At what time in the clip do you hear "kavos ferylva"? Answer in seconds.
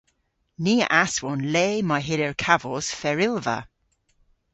2.43-3.57